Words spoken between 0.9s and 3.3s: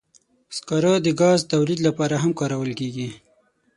د ګاز تولید لپاره هم کارول کېږي.